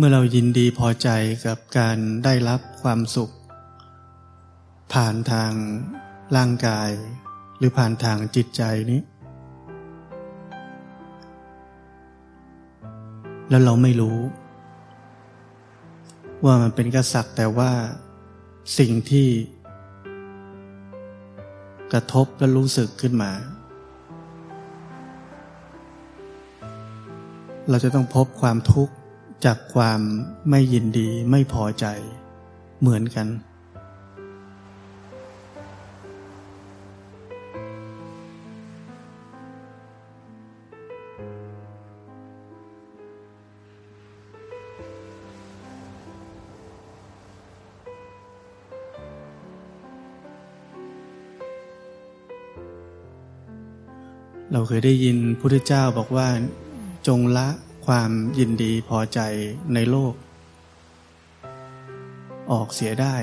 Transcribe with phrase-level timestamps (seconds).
[0.00, 1.08] เมื่อเรายินดีพอใจ
[1.46, 3.30] กับการได้รับความสุข
[4.92, 5.52] ผ่านทาง
[6.36, 6.90] ร่างกาย
[7.58, 9.00] หรือผ่านทางจิตใจนี้
[13.50, 14.18] แล้วเราไม่รู้
[16.44, 17.72] ว่ามันเป็นกระสักแต่ว่า
[18.78, 19.28] สิ่งที่
[21.92, 23.32] กระทบและรู้สึกขึ้นมา
[27.70, 28.94] เราจะต้องพบความทุกข์
[29.44, 30.00] จากความ
[30.50, 31.86] ไม่ยินดีไม่พอใจ
[32.80, 33.28] เหมือนกัน
[54.52, 56.28] เราเคยได้ยินพุทธเจ้าบอกว่า
[57.06, 57.48] จงละ
[57.92, 59.20] ความยินดีพอใจ
[59.74, 60.14] ในโลก
[62.52, 63.16] ออกเสียได้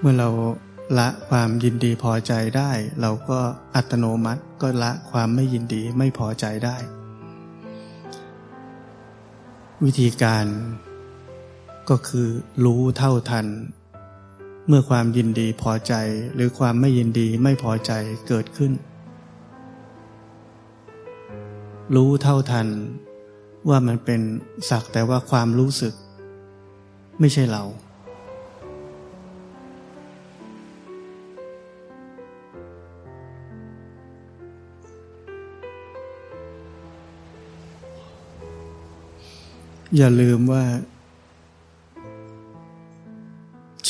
[0.00, 0.28] เมื่อเรา
[0.98, 3.38] ละความยินดีพอใจได้ เราก็
[3.74, 6.76] อัตโนมัติก็ละความไม่ยินดีไม่พอใจได้
[9.84, 10.46] วิธีการ
[11.90, 12.28] ก็คือ
[12.64, 13.46] รู้เท่าทัน
[14.68, 15.94] เมื่อความยินดีพอใจ
[16.34, 17.92] หรือความไม่ยินดีไม่พอใจ
[18.28, 18.72] เกิดขึ้น
[21.94, 22.68] รู้เท่าทัน
[23.68, 24.20] ว่ามันเป็น
[24.70, 25.94] สักแต่ว่าความรู้สึก
[27.20, 27.64] ไม่ใช่เรา
[39.96, 40.64] อย่าลืมว่า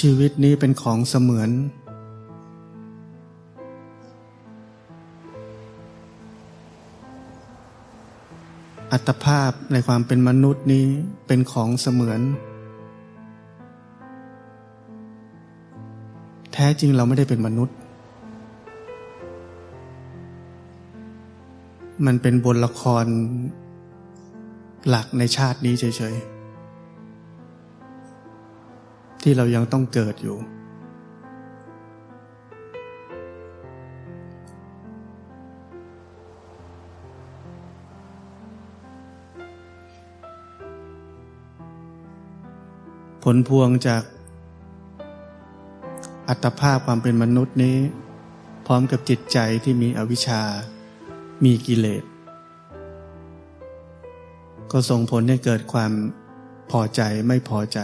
[0.07, 1.51] ชีวิตนี้เป็นของเสมือน
[8.93, 10.87] อัตภาพในความเป็นมนุษย์นี้
[11.27, 12.21] เป็นของเสมือน
[16.53, 17.77] แท้จริงเราไม่ได้เป็นมนุษย์
[22.07, 23.07] มันเป็นบทละคร
[24.89, 25.85] หลักในชาตินี้เฉ
[26.15, 26.32] ยๆ
[29.23, 30.39] ที่เรายังต้องเกิดอยู่
[43.27, 44.03] ผลพวงจาก
[46.29, 47.79] อัตภาพความเป็นมนุษย์นี้
[48.67, 50.43] พร้อมกับจิตใจที่มีอวิชชา
[51.45, 52.05] มีกิเลส
[54.73, 55.93] ก็ส่งผลให้เกิดความ
[56.71, 57.81] พอใจไม่พอใจ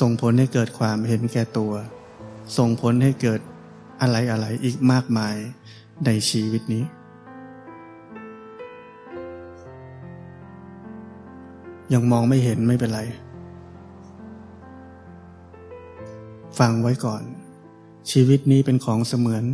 [0.00, 1.72] ส่งผลให้เกิดความเห็นแก่ตัว
[2.58, 3.40] ส่งผลให้เกิด
[4.00, 5.36] อะไรอะไรอีกมากมาย
[6.06, 6.84] ในชีวิตนี้
[11.92, 13.00] ยังมองไม่เห็นไม่เป็นไร
[16.58, 17.22] ฟังไว้ก่อน
[18.10, 19.44] ชีวิตนี้เป็นของเสมือน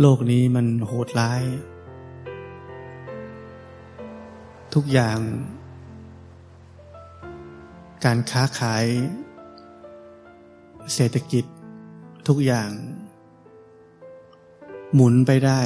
[0.00, 1.42] โลกนี้มันโหดร้าย
[4.74, 5.18] ทุกอย่าง
[8.04, 8.84] การค้าขาย
[10.94, 11.44] เศรษฐกิจ
[12.28, 12.70] ทุกอย่าง
[14.94, 15.60] หมุนไปได้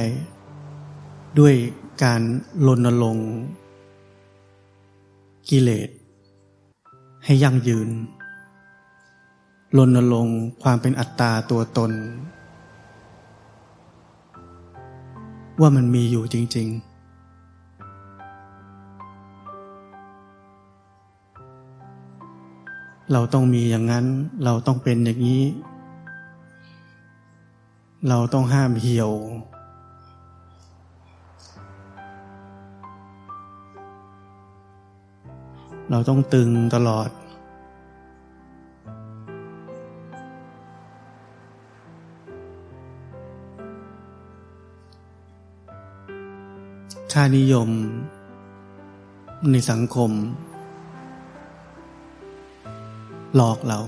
[1.39, 1.55] ด้วย
[2.03, 2.21] การ
[2.67, 3.17] ลนลง
[5.49, 5.89] กิเลส
[7.25, 7.89] ให้ยั่งยืน
[9.77, 10.27] ลนลง
[10.63, 11.91] ความเป็นอัตตาตัวตน
[15.61, 16.91] ว่ามันมีอยู่จริง ๆ
[23.13, 24.05] เราต้องมีอย่างนั้น
[24.45, 25.43] เราต้องเป็นอย่างนี้
[28.09, 29.11] เราต้องห้ามเหี่ยว
[35.91, 37.09] เราต้องตึงตลอด
[47.15, 47.69] ค่านิยม
[49.51, 50.11] ในสังคม
[53.35, 53.79] หลอกเรา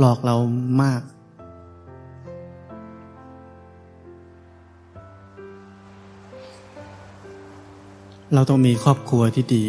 [0.00, 0.36] หลอกเรา
[0.82, 1.02] มาก
[8.34, 9.66] เราต้องมีครอบครัวที่ดี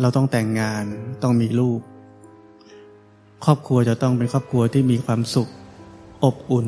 [0.00, 0.84] เราต้องแต่งงาน
[1.22, 1.80] ต้องมีลูก
[3.44, 5.48] ครอบครัวจะต้องเป็นครอบครัวที่มีความสุข
[6.24, 6.66] อบอุ่น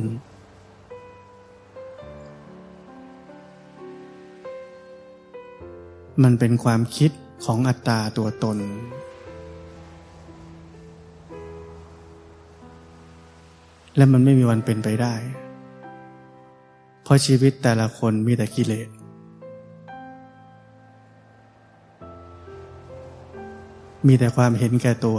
[6.23, 7.11] มันเป็นความคิด
[7.45, 8.59] ของอัตตาตัวตน
[13.97, 15.15] และมันไม่มีวันเป็นไปได้
[17.03, 18.89] เพราะชีวิตแต่ละคนมีแต่กิเลส
[24.07, 25.19] มีแต่ความเห็นแก่ตัว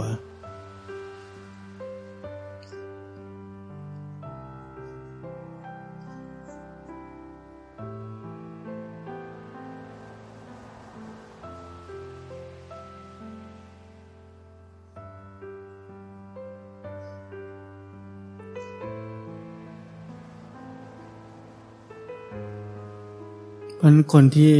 [24.12, 24.54] คนที่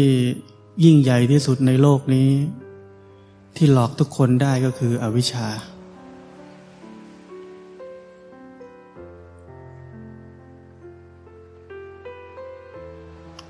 [0.84, 2.30] ยิ่งใหญ่ที่สุดในโลกนี้
[3.56, 5.48] ที่หลอกทุกคนได้ก็คืออวิชชา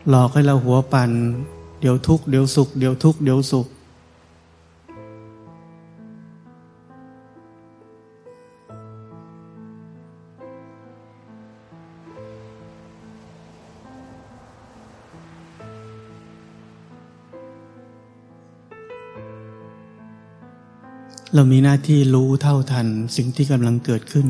[0.09, 1.11] หลอกให้เราหัวปัน
[1.81, 3.67] เดี๋ยวทุกเดี๋ยวสุข เดี๋ยวทุกเดี๋ยวสุข
[21.33, 22.87] เรามีหน้าที่รู้เท่าทัน
[23.17, 24.27] สิ่งที่กำลังเกิดขึ้น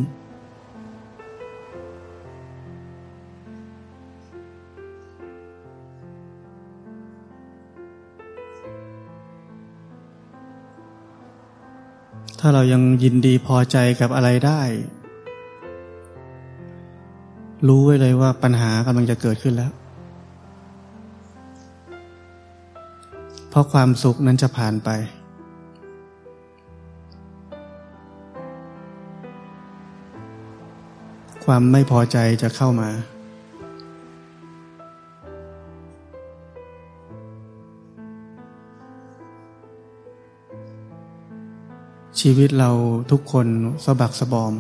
[12.41, 14.63] ถ้าเรายังยินดีพอใจกับอะไรได้
[17.69, 19.73] รู้ไว้เลยว่าปัญหากำลังจะเกิดขึ้นแล้ว
[23.49, 24.91] เพราะความสุขนั้นจะผ่านไป
[31.45, 32.91] ความไม่พอใจจะเข้ามา
[42.21, 42.71] ชีวิตเรา
[43.11, 43.47] ทุกคน
[43.85, 44.55] สะบักสะบอม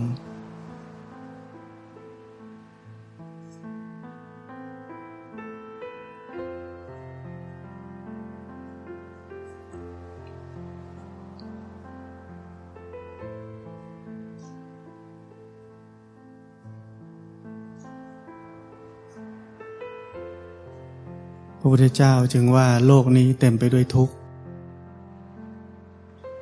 [21.66, 24.14] ระพุทธเจ้าจึงว่าโลกนี้เต็มไปด้วยทุกข์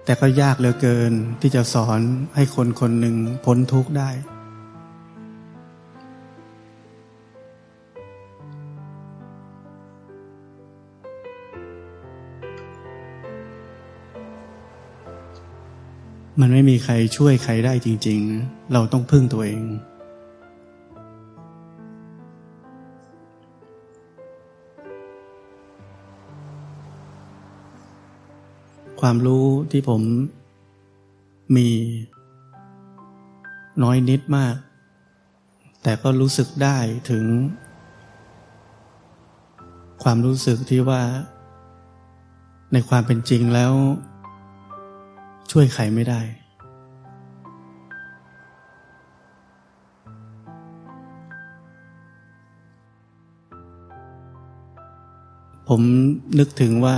[0.05, 2.01] แต่ก็ยากเหลือเกินที่จะสอน
[2.35, 4.11] ให้คนคนหนึ่งพ้นทุกข์ได้
[16.41, 19.65] มันไม่มีใครช่วยใครได้จริง ๆ เราต้องพึ่งตัวเอง
[29.07, 30.03] ความรู้ที่ผม
[31.57, 31.69] มี
[33.83, 34.57] น้อยนิดมาก
[35.83, 36.79] แต่ก็รู้สึกได้
[37.11, 37.25] ถึง
[40.03, 41.03] ความรู้สึกที่ว่า
[42.73, 43.73] ในความเป็นจริงแล้ว
[45.51, 46.21] ช่วยใครไม่ได้
[55.69, 55.81] ผม
[56.39, 56.97] นึกถึงว่า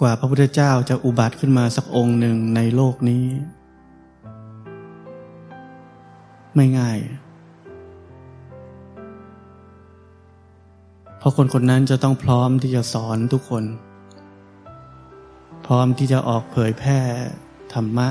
[0.00, 3.24] กว่าพระพุทธเจ้าจะอุบัติขึ้นมาสักองค์หนึ่งในโลกนี้
[6.54, 6.98] ไม่ง่าย
[11.18, 13.64] เพราะคนคนนั้นจะต้องพร้อมที่จะสอนทุกคน
[15.66, 16.98] พร้อมที่จะออกเผยแพร่
[17.72, 18.08] ธรรมะ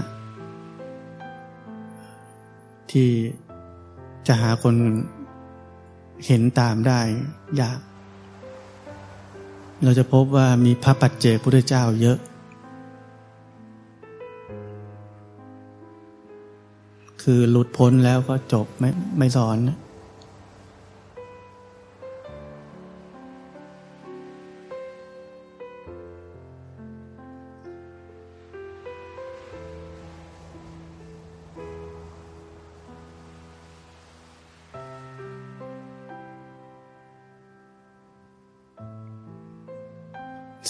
[2.92, 3.10] ที่
[4.28, 4.76] จะหาคน
[6.26, 7.00] เห็นตามได้
[7.62, 7.80] ยาก
[9.84, 12.18] เราจะพบว่ามีพระปัจเจกพุทธเจ้าเยอะ
[17.22, 19.78] คือหลุดพ้นแล้วก็จบไม่ไม่สอนนะ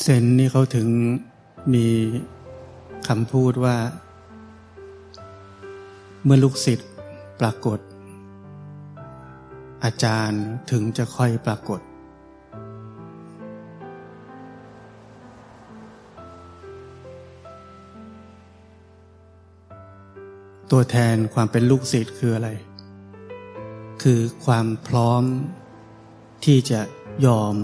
[0.07, 0.88] เซนนี่เขาถึง
[1.74, 1.88] มี
[3.07, 3.77] คำพูดว่า
[6.24, 6.89] เมื่อลูกศิษย์
[7.39, 7.79] ปรากฏ
[9.83, 11.79] อาจารย์ถึงจะค่อยปรากฏ
[20.71, 22.50] ตัวแทนความเป็นลูกศิษย์คืออะไร
[24.03, 25.24] คือความพร้อม
[26.45, 26.81] ที่จะ
[27.27, 27.55] ยอม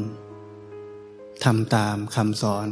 [1.43, 2.67] ทำตามคำสอน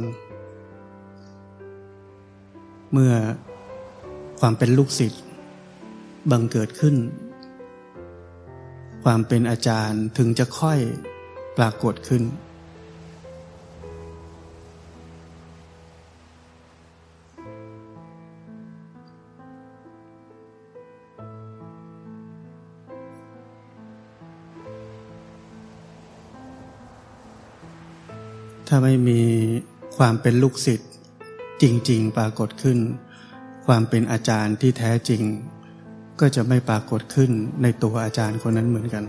[2.92, 3.14] เมื่อ
[4.40, 5.22] ความเป็นลูกศิษย์
[6.30, 6.96] บังเกิดขึ้น
[9.04, 10.78] ความเป็นอาจารย์ถึงจะค่อย
[11.58, 12.22] ปรากฏขึ้น
[28.72, 29.20] ถ้าไม่มี
[29.96, 30.90] ความเป็นลูกศิษย์
[31.62, 32.78] จริง ๆ ปรากฏขึ้น
[33.66, 35.22] ความเป็นอาจารย์ที่แท้จริง
[36.20, 37.30] ก็จะไม่ปรากฏขึ้น
[37.62, 39.04] ในตัวอาจารย์คนนั้นเหมือนกัน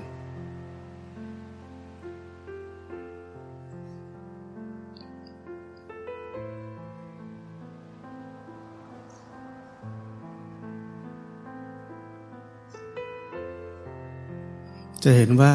[15.03, 15.53] จะเห็นว่า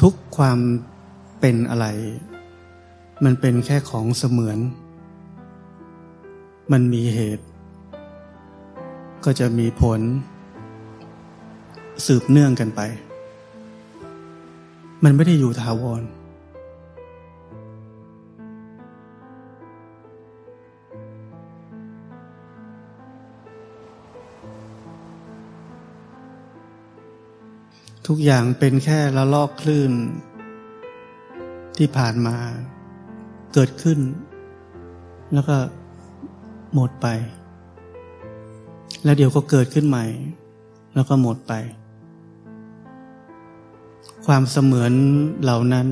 [0.00, 0.58] ทุกความ
[1.44, 1.86] เป็นอะไร
[3.24, 4.58] มันเป็นแค่ของเสมือน
[6.72, 7.44] มันมีเหตุ
[9.24, 10.00] ก็จะมีผล
[12.06, 12.80] สืบเนื่องกันไป
[15.04, 16.02] มันไม่ได้อยู่ถาวร
[28.06, 29.92] ทุกอย่างเป็นแค่ละลอกคลื่น
[31.78, 32.36] ที่ผ่านมา
[33.54, 33.98] เกิดขึ้น
[35.34, 35.56] แล้วก็
[36.74, 37.06] หมดไป
[39.04, 40.04] แล้วเดี๋ยวก็เกิดขึ้นใหม่
[40.94, 41.52] แล้วก็หมดไป
[44.26, 44.92] ความเสมือน
[45.42, 45.86] เหล่านั้น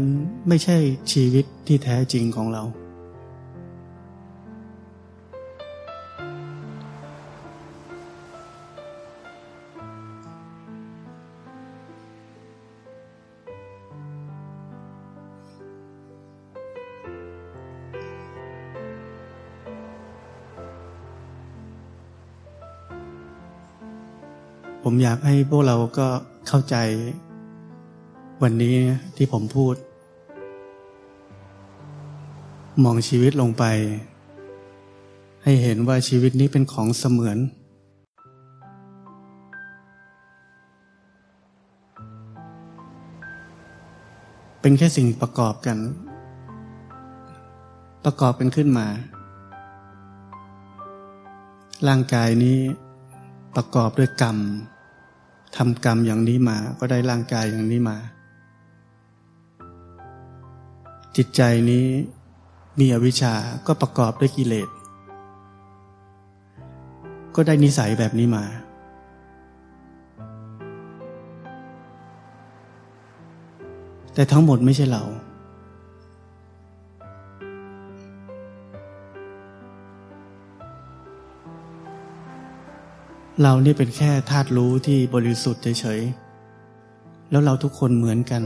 [0.48, 0.76] ไม่ใช่
[1.12, 2.62] ชีวิตที่แท้จริงของเรา
[24.92, 26.08] ผมอยากให้พวกเราก็
[26.48, 26.76] เข้าใจ
[28.42, 28.76] วันนี้
[29.16, 29.74] ที่ผมพูด
[32.84, 33.64] มองชีวิตลงไป
[35.44, 37.38] ให้เห็นว่าชีวิตนี้เป็นของเสมือน
[44.60, 45.78] เป็นแค่สิ่งประกอบกัน
[48.04, 48.86] ประกอบกันขึ้นมา
[51.88, 52.58] ร่างกายนี้
[53.56, 54.38] ประกอบด้วยกรรม
[55.56, 57.96] ทำกรรมอย่างนี้มาก็ได้ร่างกายอย่างนี้มา
[61.16, 61.86] จิตใจนี้
[62.80, 63.34] มีอวิชชา
[63.66, 64.68] ก็ประกอบด้วยกิเลส
[67.34, 68.44] ก็ได้นิสัยแบบนี้มา
[74.14, 75.04] แต่ทั้งหมดไม่ใช่เรา
[83.38, 88.42] เรานี่เป็นแค่ธาตุรู้ที่บริสุทธิ์เฉยๆ แล้วเราทุกคนเหมือนกัน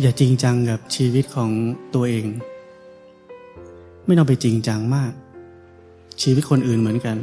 [0.00, 1.50] อย่าจริงจังกับชีวิตของ
[1.94, 2.26] ตัวเอง
[4.04, 5.12] ไม่ต้องไปจริงจังมาก
[6.22, 7.16] ชีวิตคนอื่นเหมือนกัน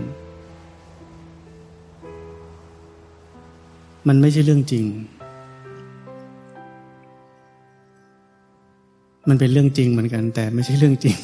[4.07, 4.85] มันไม่ใช่เรื่องจริง
[9.29, 11.17] มันเป็นเรื่องจริงเหมือนกัน แต่ไม่ใช่เรื่องจริง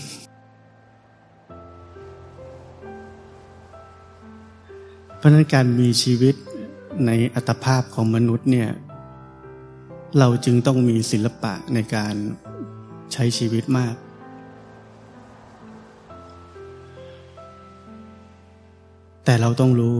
[5.17, 6.35] เพราะนั้นการมีชีวิต
[7.05, 8.69] ในอัตภาพของมนุษย์เนี่ย
[10.19, 12.15] เราจึงต้องมีศิลปะในการ
[13.13, 13.95] ใช้ชีวิตมาก
[19.29, 19.97] แต่เราต้องรู้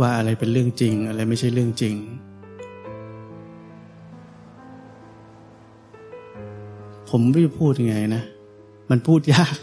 [0.00, 1.94] ว่าอะไรเป็นเรื่องจริง อะไรไม่ใช่เรื่องจริง
[7.08, 8.22] ผมไม่พูดยังไงนะ
[8.90, 9.54] มันพูดยาก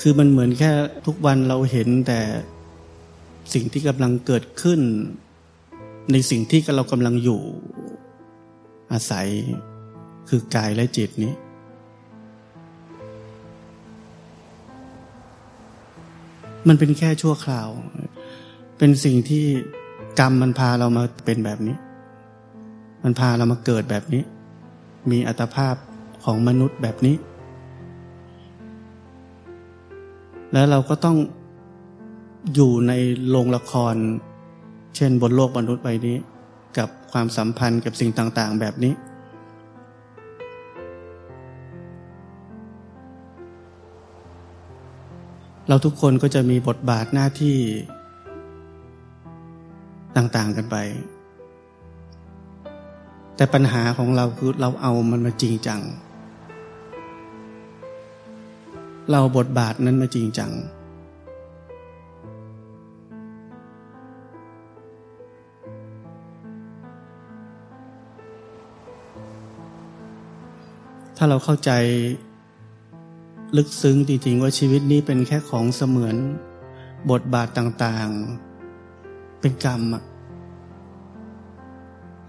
[0.00, 0.70] คือมันเหมือนแค่
[1.06, 2.20] ทุกวันเราเห็นแต่
[3.52, 4.80] สิ่งที่กำลังเกิดขึ้น
[6.12, 7.40] ในสิ่งที่เรากำลังอยู่
[8.92, 9.28] อาศัย
[10.28, 11.32] คือกายและจิตนี้
[16.68, 17.68] มันเป็นแค่ชั่วคราว
[18.78, 19.44] เป็นสิ่งที่
[20.18, 21.76] กรรมมันพาเรามาเป็นแบบนี้
[23.04, 24.22] มันพาเรามาเกิดแบบนี้
[25.10, 25.74] มีอัตภาพ
[26.24, 27.16] ของมนุษย์แบบนี้
[30.52, 31.16] แล้วเราก็ต้อง
[32.54, 32.92] อยู่ใน
[33.28, 33.94] โรงละคร
[34.96, 36.16] เช่นบนโลกมนุษย์ใบนี้
[36.78, 38.94] กับความสัมพันธ์กับสิ่งต่างๆ แบบนี้
[45.68, 47.56] เราทุกคนก็จะมีบทบาทหน้าที่
[50.16, 50.76] ต่างๆกันไป
[53.36, 55.80] แต่ปัญหาของเราคือเราเอามันมาจริงจัง
[59.10, 60.52] เราบทบาทนั้นมาจริงจัง
[71.16, 71.70] ถ้าเราเข้าใจ
[73.56, 76.16] ลึกซึ้งจริงๆว่าชีวิตนี้เป็นแค่ของเสมือน
[77.10, 80.02] บทบาทต่างๆ เป็นกรรมอะ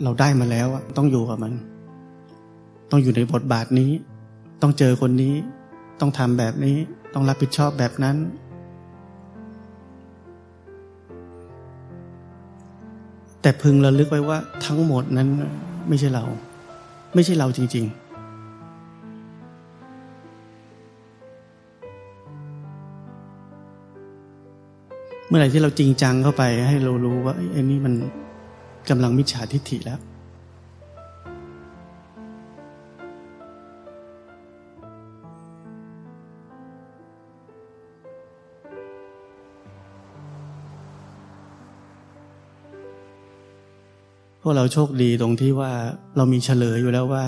[0.04, 1.54] เราได้มาแล้วอะต้องอยู่กับมัน
[2.92, 3.92] ต้องอยู่ในบทบาทนี้
[4.62, 5.36] ต้องเจอคนนี้
[6.00, 6.78] ต้องทำแบบนี้
[7.14, 8.18] ต้องรับผิดชอบแบบนั้น
[13.42, 15.30] แต่พึงระลึกไว้ว่าทั้งหมดนั้น
[15.88, 16.24] ไม่ใช่เรา
[17.14, 18.05] ไม่ใช่เราจริง ๆ
[25.36, 27.94] มื่อไหร่ที่เราจริงจังเข้าไป ให้เรารู้ว่าไอ้นี่มัน
[28.90, 30.00] กำลังมิจฉาทิฏฐิแล้ว
[44.42, 45.72] พวกเราโชคดีตรงที่ว่า
[46.18, 47.26] เรามีเฉลยอยู่แล้วว่า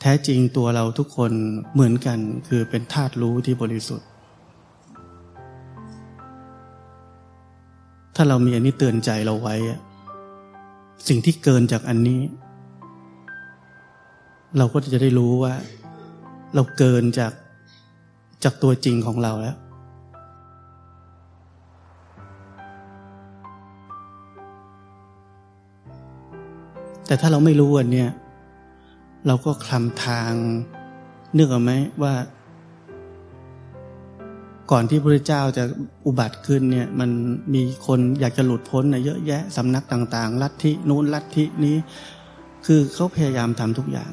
[0.00, 1.32] แท้จริงตัวเราทุกคน
[1.74, 4.08] เหมือนกันคือเป็นธาตุรู้ที่บริสุทธิ์
[8.18, 9.56] ถ้าเรามีอันนี้เตือนใจเราไว้
[11.08, 12.20] สิ่งที่เกินจากอันนี้
[14.58, 15.54] เราก็จะได้รู้ว่า
[16.54, 17.32] เราเกินจาก
[18.44, 19.56] จากตัวจริงของเราแล้ว
[27.06, 28.10] แต่ถ้าเราไม่รู้อันเนี้ย
[29.26, 30.32] เราก็คลำทาง
[31.36, 32.14] นึกออกไหมว่า
[34.70, 35.64] ก่อนที่พระเจ้าจะ
[36.06, 37.10] อุบัติขึ้นเนี่ยมัน
[37.54, 41.76] มีคนอยากจะหลุดพ้นนะเยอะแยะสำนักต่างๆ ลัทธินู้นลัทธินี้
[42.66, 44.10] คือเขาพยายามทำทุกอย่าง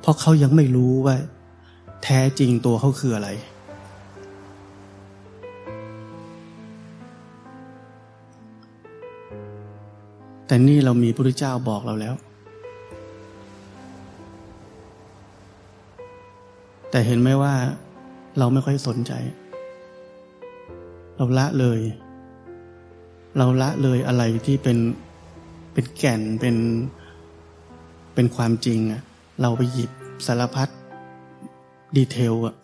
[0.00, 1.16] เพราะเขายังไม่รู้ว่า
[2.04, 3.30] แท้จริงตัวเขาคืออะไร
[10.46, 12.14] แต่นี่เรามีพระเจ้าบอกเราแล้ว
[16.94, 17.54] แต่เห็นไหมว่า
[18.38, 19.12] เราไม่ค่อยสนใจ
[21.16, 21.80] เราละเลย
[23.38, 24.78] เราละเลยอะไรที่เป็น
[25.72, 26.56] เป็นแก่นเป็น
[28.14, 29.02] เป็นความจริงอะ
[29.40, 29.90] เราไปหยิบ
[30.26, 30.68] สารพัด
[31.96, 32.54] ดีเทลอะ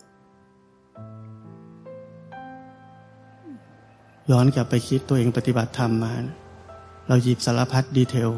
[4.30, 6.14] ย้อนกลับไปคิดตัวเองปฏิบัติธรรมมา
[7.08, 8.30] เราหยิบสารพัดดีเทล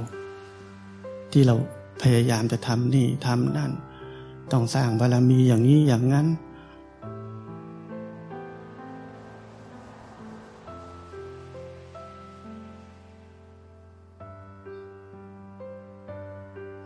[1.33, 1.55] ที่เรา
[2.03, 3.73] พยายามจะทำนี่ทำนั่น
[4.53, 6.27] ต้องสร้างบารมีอย่างนี้อย่างนั้น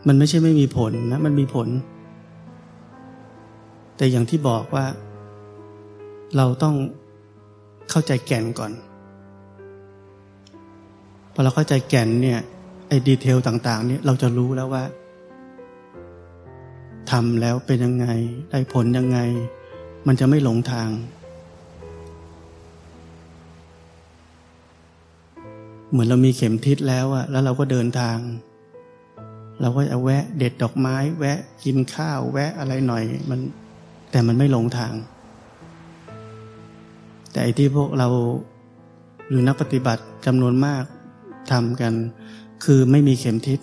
[0.09, 1.69] มันไม่ใช่ไม่มีผลนะ มันมีผล
[3.97, 4.87] แต่อย่างที่บอกว่า
[6.37, 6.75] เราต้อง
[7.91, 8.73] เข้าใจแก่นก่อน
[11.33, 12.41] พอเราเข้าใจแก่นเนี่ย
[12.89, 14.83] ไอ้ดีเทลต่าง ๆ เนี่ยเราจะรู้แล้วว่า
[17.13, 18.07] ทำแล้วเป็นยังไง
[18.51, 19.19] ได้ผลยังไง
[20.07, 20.89] มันจะไม่หลงทาง
[25.91, 28.19] เหมือนเรามีเข็มทิศแล้วอะแล้วเราก็เดินทาง
[29.61, 33.41] เราก็จะแวะเด็ดดอกไม้ แวะกินข้าว แวะอะไรหน่อย มัน
[34.11, 34.95] แต่มันไม่หลงทาง
[37.33, 38.09] แต่อ้ที่พวกเรา
[39.29, 40.85] หรือนักปฏิบัติจำนวนมาก
[41.53, 41.93] ทำกัน
[42.65, 43.61] คือไม่มีเข็มทิศ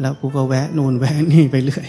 [0.00, 1.88] แล้วกูก็แวะนู่นแวะนี่ไปเรื่อย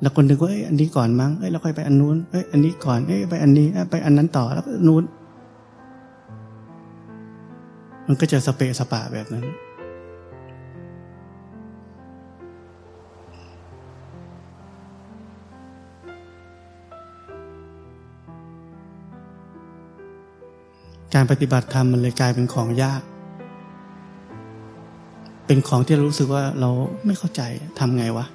[0.00, 5.04] แล้วคนนึกว่าเอ้ยอันนี้ก่อนมั้งเอ้ยแล้วค่อยไปอันนู้นเอ้ยอันนี้ก่อนเอ้ยไปอันนี้ไปอันนั้นต่อแล้วนู้น
[8.06, 9.44] มันก็จะสเปะสปะแบบนั้น
[21.14, 23.02] การปฏิบัติธรรมมันเลยกลายเป็นของยาก
[25.46, 26.70] เป็นของที่เรารู้สึกว่าเรา
[27.06, 27.42] ไม่เข้าใจ
[27.78, 28.26] ทำไงวะ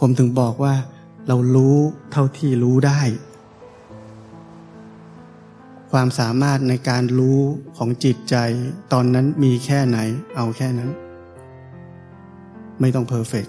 [0.00, 0.74] ผมถึงบอกว่า
[1.28, 1.76] เรารู้
[2.12, 3.00] เท่าที่รู้ได้
[5.92, 7.38] ความสามารถในการรู้
[7.76, 8.36] ของจิตใจ
[8.92, 9.98] ตอนนั้นมีแค่ไหน
[10.36, 10.90] เอาแค่นั้น
[12.80, 13.46] ไม่ต้องเพอร์เฟก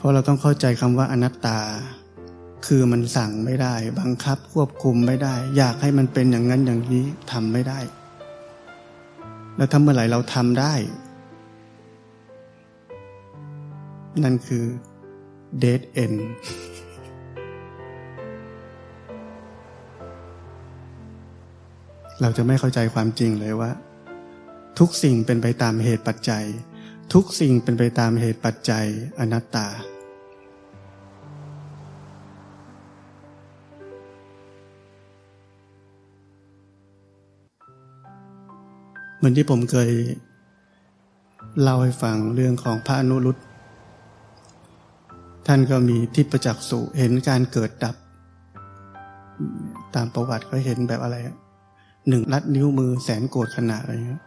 [0.00, 1.58] เพราะเราต้องเข้าใจคำว่าอนัตตา
[2.66, 7.80] คือมันสั่งไม่ได้ บังคับควบคุมไม่ได้ อยากให้มันเป็นอย่างนั้นอย่างนี้ทำไม่ได้
[9.56, 10.74] แล้วถ้าเมื่อไหร่เราทำได้
[14.24, 14.64] นั่นคือ
[15.62, 16.18] dead end
[22.20, 23.70] เราจะไม่เข้าใจความจริงเลยว่า
[24.78, 26.44] ทุกสิ่งเป็นไปตามเหตุปัจจัย
[27.16, 28.86] ทุกสิ่งเป็นไปตามเหตุปัจจัย
[29.18, 29.68] อนัตตา
[39.20, 39.90] เหมือนที่ผมเคย
[41.62, 43.36] เล่าให้ฟังเรื่องของพระอนุรุต
[45.46, 47.96] ท่านก็มีทิพจักษุเห็นการเกิดดับ
[49.94, 51.16] ตามประวัติก็เห็นแบบอะไร
[52.08, 54.22] หนึ่งลัดนิ้วมือแสนโกรธขนาดอะไรเงี้ย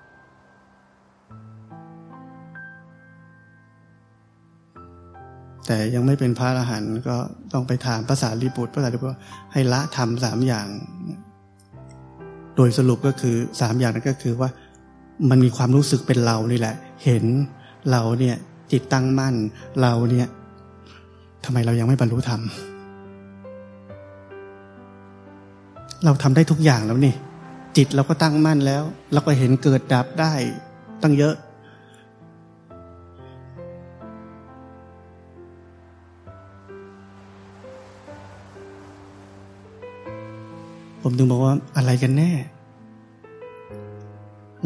[5.68, 7.16] แต่ยังไม่เป็นพระอรหันต์ก็
[7.54, 9.20] ต้องไปถามภาษาลีบุตรภาษาลีบุตร
[9.54, 10.68] ให้ละทำสามอย่าง
[12.56, 14.50] โดยสรุปก็คือสามอย่างนั้นก็คือว่า
[15.30, 17.24] มันมีความรู้สึกเป็นเรานี่แหละ เห็น
[17.92, 18.36] เราเนี่ย
[18.72, 19.36] จิตตั้งมั่น
[19.82, 20.28] เราเนี่ย
[21.46, 22.42] ทำไมเรายังไม่บรรลุธรรม
[26.04, 27.14] เราทำได้ทุกอย่างแล้วนี่
[27.78, 30.34] จิตเราก็ตั้งมั่นแล้ว เราก็เห็นเกิดดับได้
[31.02, 31.36] ตั้งเยอะ
[41.02, 42.32] ผมถึงบอกว่าอะไรกันแน่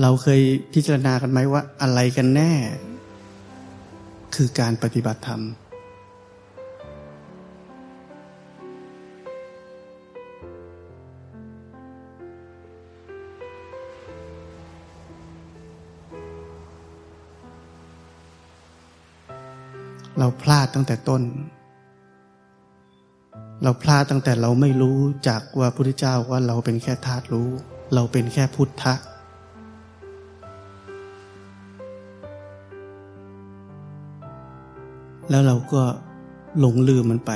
[0.01, 0.41] เราเคย
[0.73, 2.51] พิจารณากันไหมว่าอะไรกันแน่
[4.36, 5.41] คือการปฏิบัติธรรม
[20.19, 21.21] เราพลาดตั้งแต่ต้น
[23.63, 27.49] เราพลาดตั้งแต่เราไม่รู้จากว่าพระพุทธเจ้าว่าเราเป็นแค่ธาตุรู้
[27.93, 28.93] เราเป็นแค่พุทธะ
[35.29, 35.81] แล้วเราก็
[36.59, 37.31] หลงลืมมันไป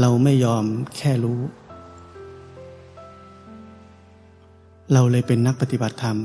[0.00, 0.64] เราไม่ยอม
[0.96, 1.40] แค่รู้
[4.92, 6.18] เราเลยเป็นนักปฏิบัติธรรม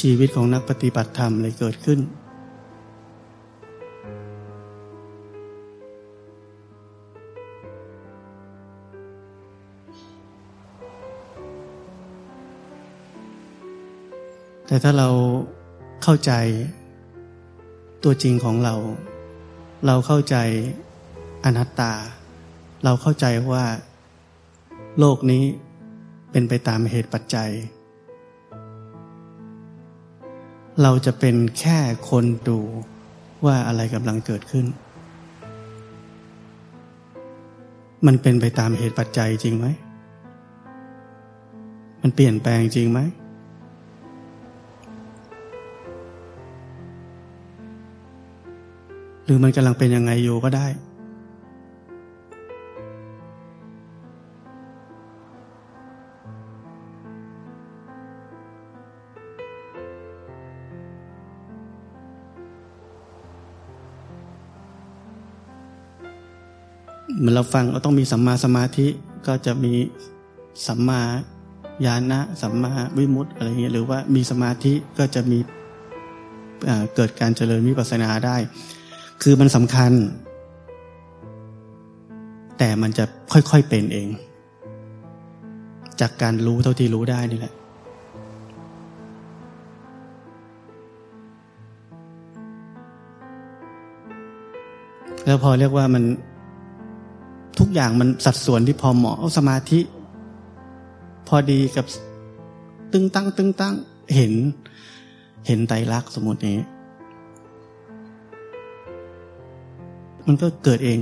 [0.00, 2.00] ชีวิตของนักปฏิบัติธรรมเลยเกิดขึ้น
[14.66, 15.08] แต่ถ้าเรา
[16.02, 16.32] เข้าใจ
[18.04, 18.74] ตัวจริงของเรา
[19.86, 20.36] เราเข้าใจ
[21.44, 21.92] อนัตตา
[22.84, 23.64] เราเข้าใจว่า
[24.98, 25.44] โลกนี้
[26.30, 27.50] เป็นไปตามเหตุปัจจัย
[30.82, 31.78] เราจะเป็นแค่
[32.10, 32.60] คนดู
[33.46, 34.66] ว่าอะไรกำลังเกิดขึ้น
[38.06, 39.66] มันเป็นไปตามเหตุปัจจัยจริงไหม
[42.02, 43.00] มันเปลี่ยนแปลงจริงไหม
[49.32, 50.66] รือมันกำลังเป็นยังไงอยู่ก็ได้
[67.18, 68.86] เหมือนเราฟังก็ต้องมีสัมมาสมาธิ
[69.26, 69.74] ก็จะมี
[70.66, 71.02] สัมมา
[71.84, 75.38] ญาณะสัมมาวิมุตติอะไรเงี้ยหรือว่ามีสมาธิก็จะมี
[76.94, 78.38] เกิดการเจริญวิปัสสนาได้
[79.22, 79.92] คือมันสำคัญ
[82.58, 84.08] แต่มันจะค่อยๆเป็นเอง
[86.00, 87.54] จากการรู้เท่าที่รู้ได้นี่แหละ
[95.26, 96.04] แล้วพอเรียกว่ามัน
[97.58, 99.80] ทุกอย่างมันสัดส่วนที่พอเหมาะสมาธิ
[101.28, 101.86] พอดีกับ
[102.92, 103.74] ตึงตั้ง ตึงตั้ง
[104.14, 104.32] เห็น
[105.46, 106.58] เห็นไตรลักษณ์สมมตินี้
[110.26, 111.00] มันก็เกิดเอง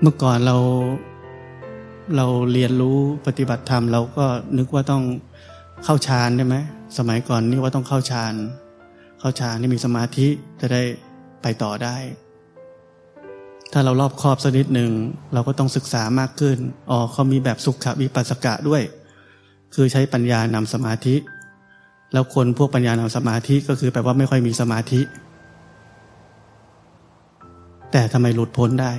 [0.00, 0.56] เมื่อก่อนเรา
[2.16, 4.24] เราเรียนรู้ปฏิบัติธรรม เราก็
[4.58, 5.02] นึกว่าต้อง
[5.84, 6.56] เข้าฌานใช่ไหม
[6.98, 8.34] สมัยก่อนนี่ว่าต้องเข้าฌาน
[9.20, 10.28] เข้าฌานนี่มีสมาธิ
[10.60, 10.82] จะได้
[11.42, 11.96] ไปต่อได้
[13.76, 14.90] ถ้าเรารอบครอบสักนิดหนึ่ง
[15.34, 16.58] เราก็ต้องศึกษามากขึ้น
[16.90, 18.82] อ๋อเขามีแบบสุขวิปัสสกะด้วย
[19.74, 21.14] คือใช้ปัญญานำสมาธิ
[22.12, 25.00] แล้วคนพวกปัญญานำสมาธิก็คือแปลว่าไม่ค่อยมีสมาธิ
[27.92, 28.92] แต่ทำไมหลุดพ้นได้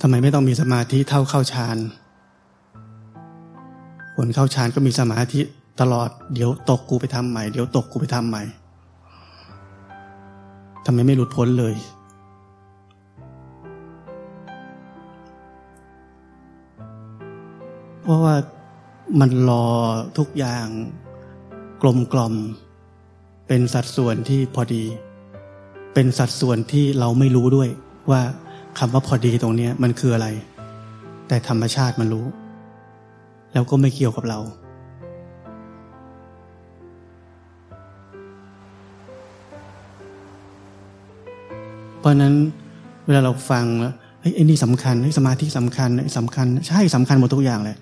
[0.00, 1.78] ทำไมไม่ต้องมีสมาธิเท่าเข้าฌาน
[4.16, 5.42] คนเข้าฌานก็มีสมาธิ
[5.80, 8.42] ตลอดเดี๋ยวตกกูไปทำใหม่ เดี๋ยวตกกูไปทำใหม่
[10.84, 11.74] ทำไมไม่หลุดพ้นเลย
[18.02, 18.34] เพราะว่า
[19.20, 19.66] มันรอ
[20.18, 20.66] ทุกอย่าง
[21.82, 22.34] กลมกล่อม
[23.46, 24.84] เป็นสัดส่วนที่พอดี
[25.94, 27.68] เป็นสัดส่วนที่เราไม่รู้ด้วย
[28.10, 28.20] ว่า
[28.78, 30.28] คำว่าพอดีตรงนี้มันคืออะไร
[31.28, 32.26] แต่ธรรมชาติมันรู้
[33.52, 34.40] แล้วก็ไม่เกี่ยวกับเรา
[42.00, 42.34] เพราะนั้น
[43.06, 47.76] เวลาเราฟังแล้วเฮ้ยไอ้นี่สำคัญไอ้สมาธิสำคัญไอ้สำคัญ ใช่สำคัญหมดทุกอย่างเลย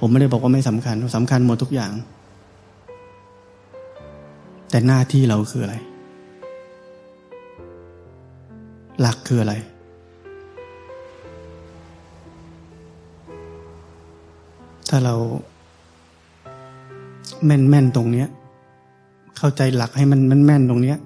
[0.00, 1.92] ผมไม่ได้บอกว่าไม่สำคัญสำคัญหมดทุกอย่าง
[4.70, 5.76] แต่หน้าที่เราคืออะไร
[9.00, 9.54] หลักคืออะไร
[14.88, 15.14] ถ้าเรา
[17.44, 18.28] แม่นแม่นตรงเนี้ย
[19.36, 20.98] เข้าใจหลักให้มันแม่นแม่นตรงเนี้ย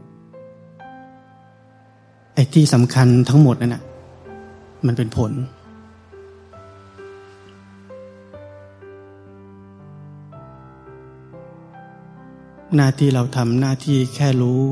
[2.40, 3.83] อ้ที่สำคัญทั้งหมดนั่นแหะ
[4.87, 5.33] มันเป็นผล
[12.76, 14.62] หน้าที่เราทำหน้าที่แค่รู้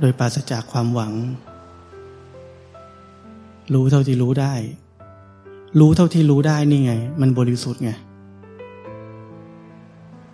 [0.00, 1.12] โดยปราศจากความหวัง
[3.74, 4.54] รู้เท่าที่รู้ได้
[5.80, 7.90] รู้เท่าที่รู้ได้นี่ไง มันบริสุทธิ์ไง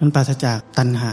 [0.01, 1.13] มันปราศจากตัณหา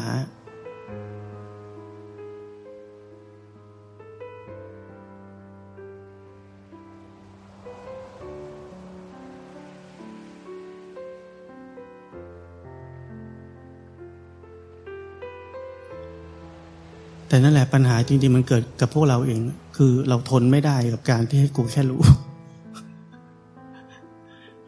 [17.28, 19.40] แต่นั่นแหละปัญหาจริง ๆ มันเกิดกับพวกเราเอง
[19.78, 22.02] คือเราทนไม่ได้กับการที่ให้กูแค่รู้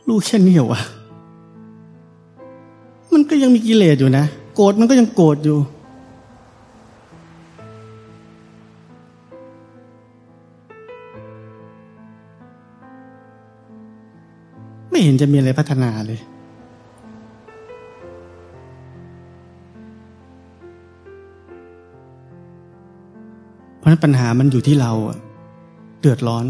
[0.08, 0.82] รู้แค่นี้เหรอวะ
[3.14, 5.58] มันก็ยังมีกิเลสอยู่นะโกรธมันก็ยังโกรธอยู่
[14.90, 16.20] ไม่เห็นจะมีอะไรพัฒนาเลย
[24.04, 24.92] ปัญหามันอยู่ที่เรา
[26.02, 26.46] เดือดร้อน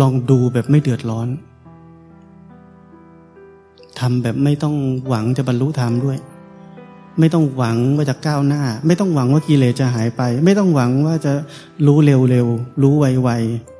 [0.00, 1.28] ลองดูแบบไม่เดือดร้อน
[3.98, 4.74] ทำแบบไม่ต้อง
[5.08, 6.18] หวังจะบรรลุธรรมด้วย
[7.18, 11.32] ไม่ต้องหวังว่าจะก้าวหน้า ไม่ต้องหวังว่ากิเลสจะหายไป ไม่ต้องหวังว่าจะ
[11.86, 13.73] รู้เร็วๆรู้ไวๆ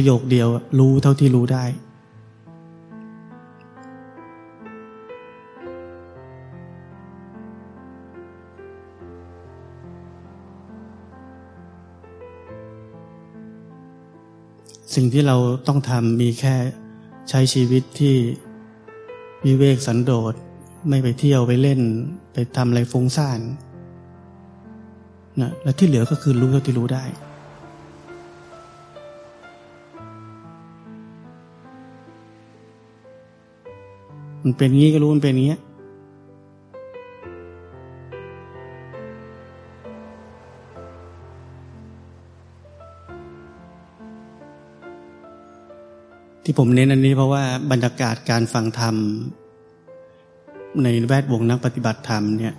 [0.00, 1.64] ประโยคเดียวรู้เท่าที่รู้ได้
[14.94, 16.56] สิ่งที่เราต้องทำมีแค่
[17.28, 18.16] ใช้ชีวิตที่
[19.44, 20.34] วิเวกสันโดษ
[20.88, 21.80] ไม่ไปเที่ยวไปเล่น
[22.32, 23.40] ไปทำอะไรฟุ้งซ่าน
[25.40, 27.06] นะและที่เหลือก็คือรู้เท่าที่รู้ได้
[34.50, 35.58] มันเป็นงี้ก็รู้มันเป็นงี้
[46.44, 48.96] ที่ผมเน้นอันนี้เพราะว่าบรรยากาศการฟังธรรม
[50.82, 52.54] ในแวดวงนักปฏิบัติธรรมเนี่ย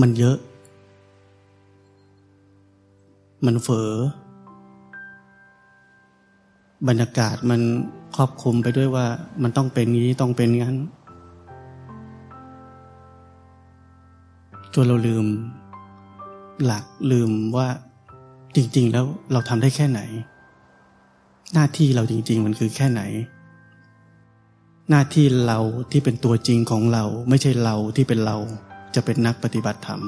[0.00, 0.36] มันเยอะ
[3.46, 3.90] มันเฝอ
[6.88, 7.60] บรรยากาศมัน
[8.16, 9.06] ครอบคลุมไปด้วยว่า
[9.42, 10.76] มันต้องเป็นงี้ต้องเป็นงั้น
[14.74, 15.26] จนเราลืม
[16.64, 17.68] หลักลืมว่า
[18.56, 20.00] จริง ๆ แล้วเราทำได้แค่ไหน
[21.54, 23.02] หน้าที่เราจริง ๆ มันคือแค่ไหน
[24.90, 25.58] หน้าที่เรา
[25.92, 28.36] ที่เป็นตัวจริงของเรา ไม่ใช่เราที่เป็นเรา
[28.94, 30.00] จะเป็นนักปฏิบัติธรรม